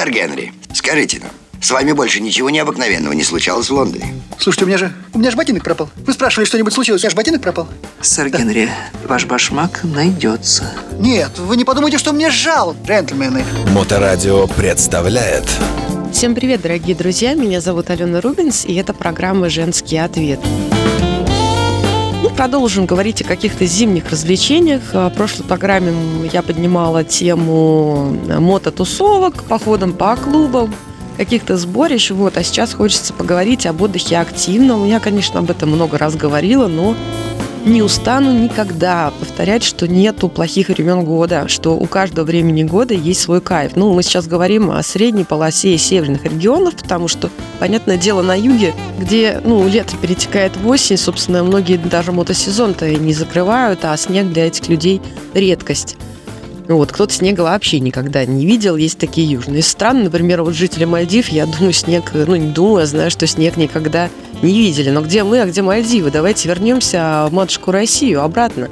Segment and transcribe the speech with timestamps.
[0.00, 4.14] Сэр Генри, скажите нам, с вами больше ничего необыкновенного не случалось в Лондоне?
[4.38, 5.90] Слушайте, у меня же, у меня же ботинок пропал.
[5.94, 7.68] Вы спрашивали, что-нибудь случилось, у меня же ботинок пропал.
[8.00, 8.70] Сэр Генри,
[9.06, 10.72] ваш башмак найдется.
[10.98, 13.44] Нет, вы не подумайте, что мне жал, джентльмены.
[13.74, 15.44] Моторадио представляет
[16.14, 17.34] Всем привет, дорогие друзья!
[17.34, 20.40] Меня зовут Алена Рубинс, и это программа «Женский ответ».
[22.40, 24.94] Продолжим говорить о каких-то зимних развлечениях.
[24.94, 25.92] В прошлой программе
[26.32, 30.74] я поднимала тему мототусовок, походом по клубам,
[31.18, 32.12] каких-то сборищ.
[32.12, 32.38] Вот.
[32.38, 34.86] А сейчас хочется поговорить об отдыхе активном.
[34.86, 36.96] Я, конечно, об этом много раз говорила, но
[37.66, 43.22] не устану никогда повторять, что нету плохих времен года, что у каждого времени года есть
[43.22, 43.72] свой кайф.
[43.74, 48.74] Ну, мы сейчас говорим о средней полосе северных регионов, потому что, понятное дело, на юге,
[48.98, 54.48] где, ну, лето перетекает в осень, собственно, многие даже мотосезон-то не закрывают, а снег для
[54.48, 55.00] этих людей
[55.32, 55.96] редкость.
[56.68, 60.02] Вот, кто-то снега вообще никогда не видел, есть такие южные страны.
[60.04, 64.10] Например, вот жители Мальдив, я думаю, снег, ну не думаю, а знаю, что снег никогда
[64.42, 64.90] не видели.
[64.90, 66.10] Но где мы, а где Мальдивы?
[66.10, 68.68] Давайте вернемся в матушку Россию обратно.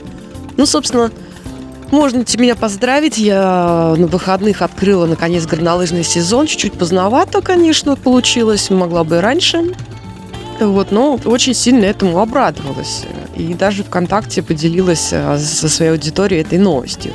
[0.59, 1.11] Ну, собственно,
[1.91, 3.17] можно меня поздравить.
[3.17, 6.47] Я на выходных открыла, наконец, горнолыжный сезон.
[6.47, 8.69] Чуть-чуть поздновато, конечно, получилось.
[8.69, 9.73] Могла бы и раньше.
[10.61, 13.05] Вот, но очень сильно этому обрадовалась.
[13.37, 17.13] И даже ВКонтакте поделилась а, со своей аудиторией этой новостью.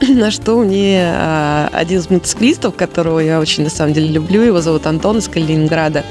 [0.08, 4.60] на что мне а, один из мотоциклистов, которого я очень на самом деле люблю, его
[4.60, 6.04] зовут Антон из Калининграда,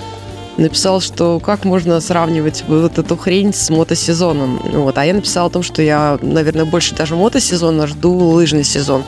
[0.58, 4.60] написал, что как можно сравнивать вот эту хрень с мотосезоном.
[4.74, 4.98] Вот.
[4.98, 9.04] А я написала о том, что я, наверное, больше даже мотосезона жду лыжный сезон.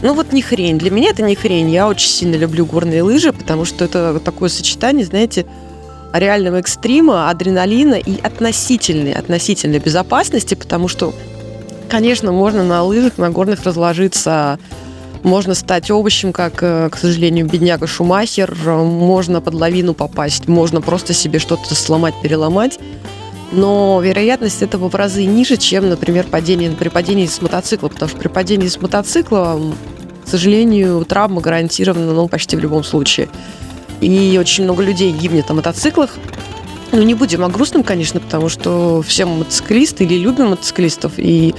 [0.00, 0.78] Ну вот не хрень.
[0.78, 1.70] Для меня это не хрень.
[1.70, 5.46] Я очень сильно люблю горные лыжи, потому что это такое сочетание, знаете,
[6.12, 11.12] реального экстрима, адреналина и относительной, относительной безопасности, потому что
[11.88, 14.58] Конечно, можно на лыжах, на горных разложиться.
[15.22, 18.54] Можно стать овощем, как, э, к сожалению, бедняга Шумахер.
[18.64, 20.48] Можно под лавину попасть.
[20.48, 22.78] Можно просто себе что-то сломать, переломать.
[23.50, 27.88] Но вероятность этого в разы ниже, чем, например, падение, при падении с мотоцикла.
[27.88, 29.60] Потому что при падении с мотоцикла,
[30.24, 33.28] к сожалению, травма гарантирована ну, почти в любом случае.
[34.00, 36.16] И очень много людей гибнет на мотоциклах.
[36.92, 41.54] Ну, не будем о грустном, конечно, потому что все мотоциклисты или любим мотоциклистов, и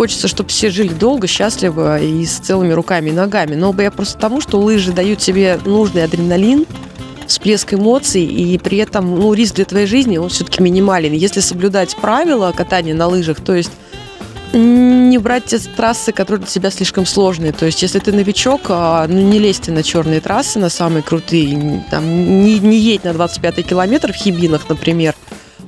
[0.00, 3.54] Хочется, чтобы все жили долго, счастливо и с целыми руками и ногами.
[3.54, 6.64] Но я просто тому, что лыжи дают тебе нужный адреналин,
[7.26, 11.12] всплеск эмоций, и при этом ну, риск для твоей жизни, он все-таки минимален.
[11.12, 13.72] Если соблюдать правила катания на лыжах, то есть
[14.54, 17.52] не брать те трассы, которые для тебя слишком сложные.
[17.52, 21.84] То есть, если ты новичок, а, ну, не лезьте на черные трассы, на самые крутые.
[21.90, 25.14] Там, не, не едь на 25 километр в Хибинах, например.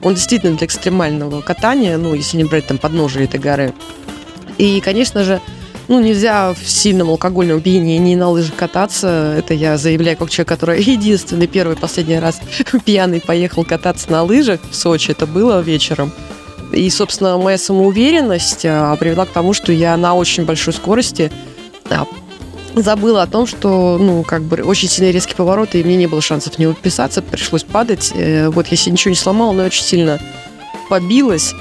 [0.03, 3.75] Он действительно для экстремального катания, ну, если не брать там подножие этой горы.
[4.63, 5.41] И, конечно же,
[5.89, 9.35] ну, нельзя в сильном алкогольном опьянении на лыжах кататься.
[9.37, 12.41] Это я заявляю как человек, который единственный первый последний раз
[12.85, 15.11] пьяный поехал кататься на лыжах в Сочи.
[15.11, 16.13] Это было вечером.
[16.71, 21.33] И, собственно, моя самоуверенность а, привела к тому, что я на очень большой скорости
[21.91, 22.07] а,
[22.77, 26.23] забыла о том, что, ну, как бы очень сильно резкий поворот, и мне не было
[26.23, 28.13] шансов не выписаться, пришлось падать.
[28.15, 30.21] Э, вот себе ничего не сломала, но очень сильно
[30.89, 31.53] побилась.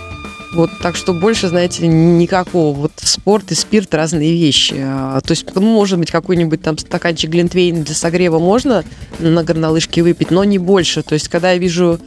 [0.54, 2.76] Вот, так что больше, знаете, никакого.
[2.76, 4.76] Вот спорт и спирт разные вещи.
[4.78, 8.84] А, то есть, ну, может быть, какой-нибудь там стаканчик глинтвейна для согрева можно
[9.20, 11.04] на горнолыжке выпить, но не больше.
[11.04, 12.00] То есть, когда я вижу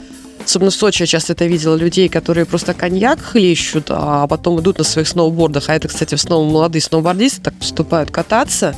[0.44, 4.78] Особенно в Сочи я часто это видела людей, которые просто коньяк хлещут, а потом идут
[4.78, 5.70] на своих сноубордах.
[5.70, 8.74] А это, кстати, в основном молодые сноубордисты так поступают кататься.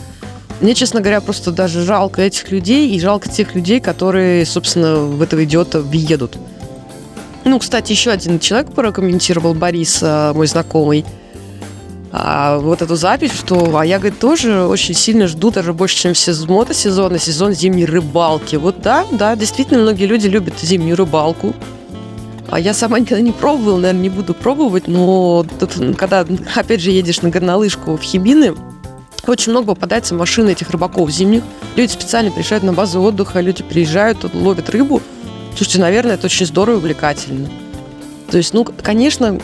[0.60, 5.20] Мне, честно говоря, просто даже жалко этих людей и жалко тех людей, которые, собственно, в
[5.20, 6.38] этого идиота въедут.
[7.46, 11.04] Ну, кстати, еще один человек прокомментировал, Борис, э, мой знакомый,
[12.10, 16.14] а, вот эту запись, что а я, говорит, тоже очень сильно жду, даже больше, чем
[16.14, 18.56] все мотосезона, сезон зимней рыбалки.
[18.56, 21.54] Вот да, да, действительно, многие люди любят зимнюю рыбалку.
[22.48, 26.26] А я сама никогда не пробовала, наверное, не буду пробовать, но тут, когда,
[26.56, 28.56] опять же, едешь на горнолыжку в Хибины,
[29.28, 31.44] очень много попадается машин этих рыбаков зимних.
[31.76, 35.00] Люди специально приезжают на базу отдыха, люди приезжают, ловят рыбу–
[35.56, 37.48] Слушайте, наверное, это очень здорово и увлекательно.
[38.30, 39.38] То есть, ну, конечно,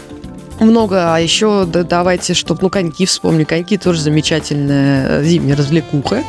[0.61, 3.47] много, а еще да, давайте, чтобы, ну, коньки вспомню.
[3.47, 6.23] Коньки тоже замечательная зимняя развлекуха.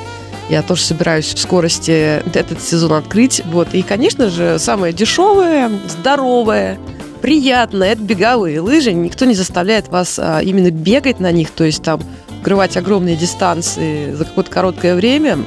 [0.49, 3.41] Я тоже собираюсь в скорости этот сезон открыть.
[3.45, 3.73] Вот.
[3.73, 6.77] И, конечно же, самое дешевое, здоровое,
[7.21, 8.93] приятное– это беговые лыжи.
[8.93, 12.01] Никто не заставляет вас а, именно бегать на них, то есть там
[12.37, 15.37] открывать огромные дистанции за какое-то короткое время.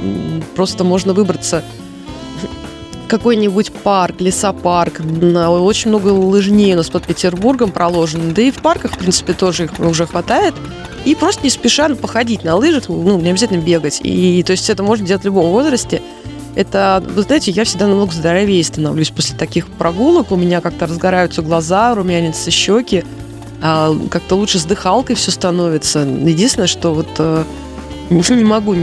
[0.55, 1.63] Просто можно выбраться
[3.09, 5.01] какой-нибудь парк, лесопарк.
[5.01, 8.33] Очень много лыжней у нас под Петербургом проложено.
[8.33, 10.55] Да и в парках, в принципе, тоже их уже хватает.
[11.05, 14.01] И просто не спеша походить на лыжах, ну, не обязательно бегать.
[14.03, 16.03] И то есть это можно делать в любом возрасте.
[16.57, 20.33] Это, вы знаете, я всегда намного здоровее становлюсь после таких прогулок.
[20.33, 23.05] У меня как-то разгораются глаза, румянятся щеки.
[23.63, 26.01] А как-то лучше с дыхалкой все становится.
[26.01, 27.45] Единственное, что вот э,
[28.11, 28.75] не могу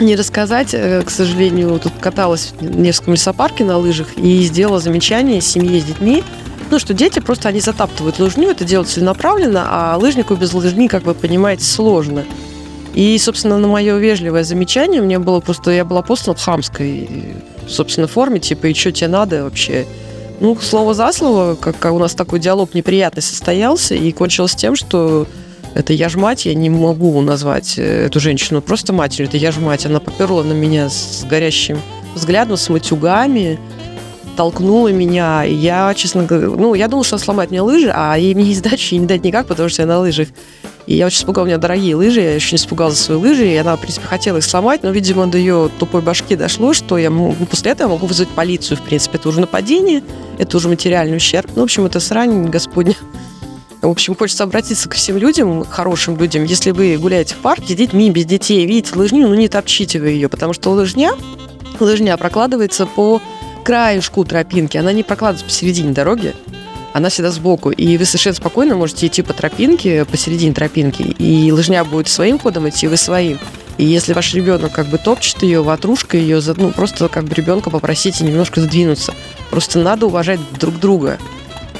[0.00, 5.40] не рассказать, э, к сожалению, тут каталась в Невском лесопарке на лыжах и сделала замечание
[5.40, 6.22] семье с детьми,
[6.70, 11.04] ну, что дети просто, они затаптывают лыжню, это делают целенаправленно, а лыжнику без лыжни, как
[11.04, 12.24] вы понимаете, сложно.
[12.94, 17.08] И, собственно, на мое вежливое замечание мне было просто, я была послана в хамской,
[17.66, 19.86] собственно, форме, типа, и что тебе надо вообще?
[20.40, 24.76] Ну, слово за слово, как, как у нас такой диалог неприятный состоялся, и кончилось тем,
[24.76, 25.26] что
[25.74, 29.52] это я ж мать, я не могу назвать э, эту женщину просто матерью, это я
[29.52, 29.86] ж мать.
[29.86, 31.80] Она поперла на меня с горящим
[32.14, 33.58] взглядом, с матюгами,
[34.36, 35.44] толкнула меня.
[35.44, 38.44] И я, честно говоря, ну, я думала, что она сломает мне лыжи, а ей мне
[38.44, 40.28] не сдачи не дать никак, потому что я на лыжах.
[40.86, 43.56] И я очень испугала, у меня дорогие лыжи, я очень испугалась за свои лыжи, и
[43.56, 47.10] она, в принципе, хотела их сломать, но, видимо, до ее тупой башки дошло, что я
[47.10, 49.18] ну, после этого могу вызвать полицию, в принципе.
[49.18, 50.02] Это уже нападение,
[50.38, 51.50] это уже материальный ущерб.
[51.54, 52.94] Ну, в общем, это срань господня.
[53.80, 56.44] В общем, хочется обратиться к всем людям, хорошим людям.
[56.44, 60.10] Если вы гуляете в парке с детьми, без детей, видите лыжню, ну не топчите вы
[60.10, 61.12] ее, потому что лыжня,
[61.78, 63.22] лыжня прокладывается по
[63.64, 64.76] краешку тропинки.
[64.76, 66.34] Она не прокладывается посередине дороги,
[66.92, 67.70] она всегда сбоку.
[67.70, 72.68] И вы совершенно спокойно можете идти по тропинке, посередине тропинки, и лыжня будет своим ходом
[72.68, 73.38] идти, вы своим.
[73.76, 77.70] И если ваш ребенок как бы топчет ее, ватрушка ее, ну просто как бы ребенка
[77.70, 79.14] попросите немножко сдвинуться.
[79.50, 81.18] Просто надо уважать друг друга.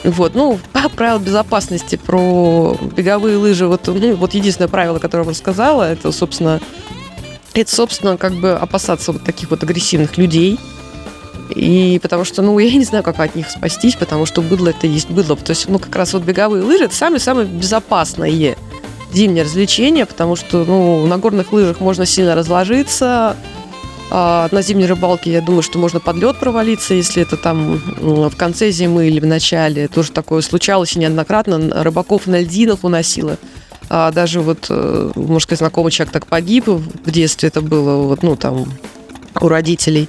[0.04, 0.58] Вот, ну,
[0.96, 6.12] правила безопасности про беговые лыжи, вот, ну, вот единственное правило, которое я вам рассказала, это,
[6.12, 6.60] собственно,
[7.54, 10.58] это, собственно, как бы опасаться вот таких вот агрессивных людей.
[11.54, 14.86] И потому что, ну, я не знаю, как от них спастись, потому что быдло это
[14.86, 15.34] есть быдло.
[15.36, 18.56] То есть, ну, как раз вот беговые лыжи это самые-самые безопасные
[19.12, 23.36] зимние развлечения, потому что, ну, на горных лыжах можно сильно разложиться,
[24.10, 28.36] а на зимней рыбалке, я думаю, что можно под лед провалиться, если это там в
[28.36, 29.88] конце зимы или в начале.
[29.88, 31.82] Тоже такое случалось неоднократно.
[31.82, 33.36] Рыбаков на льдинах уносило.
[33.90, 38.22] А даже вот, э, может сказать, знакомый человек так погиб в детстве, это было вот,
[38.22, 38.66] ну, там,
[39.40, 40.08] у родителей.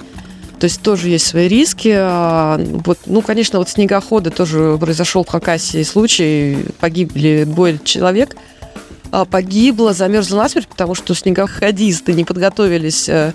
[0.58, 1.92] То есть тоже есть свои риски.
[1.94, 6.66] А, вот, ну, конечно, вот снегоходы тоже произошел в Хакасии случай.
[6.78, 8.36] Погибли двое человек.
[9.10, 13.32] А, погибло, замерзло насмерть, потому что снегоходисты не подготовились э,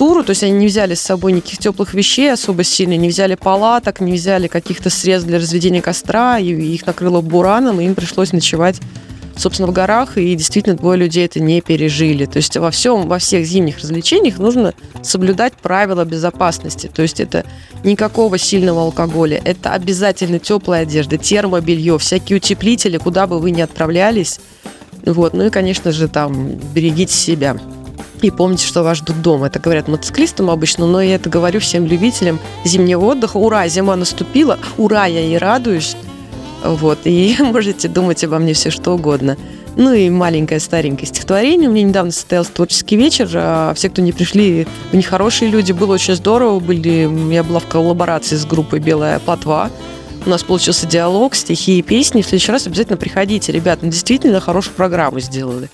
[0.00, 3.34] туру, то есть они не взяли с собой никаких теплых вещей особо сильно, не взяли
[3.34, 8.32] палаток, не взяли каких-то средств для разведения костра, и их накрыло бураном, и им пришлось
[8.32, 8.80] ночевать
[9.36, 12.24] собственно, в горах, и действительно двое людей это не пережили.
[12.24, 16.90] То есть во всем, во всех зимних развлечениях нужно соблюдать правила безопасности.
[16.92, 17.44] То есть это
[17.84, 24.40] никакого сильного алкоголя, это обязательно теплая одежда, термобелье, всякие утеплители, куда бы вы ни отправлялись.
[25.04, 25.34] Вот.
[25.34, 27.58] Ну и, конечно же, там берегите себя.
[28.22, 29.46] И помните, что вас ждут дома.
[29.46, 33.38] Это говорят мотоциклистам обычно, но я это говорю всем любителям зимнего отдыха.
[33.38, 35.96] Ура, зима наступила, ура, я и радуюсь.
[36.62, 39.36] Вот, и можете думать обо мне все что угодно.
[39.76, 41.70] Ну и маленькое старенькое стихотворение.
[41.70, 43.30] У меня недавно состоялся творческий вечер.
[43.34, 45.72] А все, кто не пришли, у них хорошие люди.
[45.72, 46.60] Было очень здорово.
[46.60, 49.70] Были, я была в коллаборации с группой «Белая плотва».
[50.26, 52.20] У нас получился диалог, стихи и песни.
[52.20, 53.78] В следующий раз обязательно приходите, ребят.
[53.80, 55.70] Мы действительно хорошую программу сделали.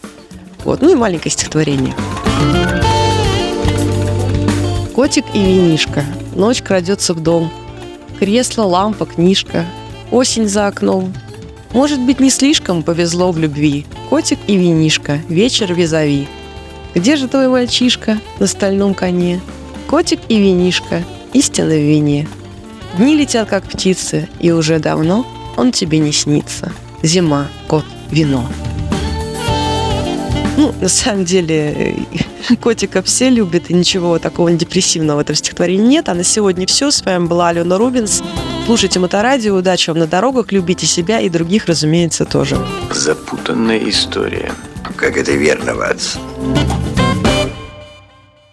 [0.66, 0.82] Вот.
[0.82, 1.94] Ну и маленькое стихотворение.
[4.94, 6.04] Котик и винишка.
[6.34, 7.52] Ночь крадется в дом.
[8.18, 9.64] Кресло, лампа, книжка.
[10.10, 11.14] Осень за окном.
[11.72, 13.86] Может быть, не слишком повезло в любви.
[14.10, 15.20] Котик и винишка.
[15.28, 16.26] Вечер визави.
[16.96, 19.40] Где же твой мальчишка на стальном коне?
[19.86, 21.04] Котик и винишка.
[21.32, 22.26] Истина в вине.
[22.96, 25.24] Дни летят, как птицы, и уже давно
[25.56, 26.72] он тебе не снится.
[27.02, 28.48] Зима, кот, вино.
[30.56, 31.96] Ну, на самом деле,
[32.60, 36.08] котика все любят, и ничего такого депрессивного в этом стихотворении нет.
[36.08, 36.90] А на сегодня все.
[36.90, 38.22] С вами была Алена Рубинс.
[38.64, 42.58] Слушайте Моторадио, удачи вам на дорогах, любите себя и других, разумеется, тоже.
[42.90, 44.52] Запутанная история.
[44.96, 46.16] Как это верно, Ватс.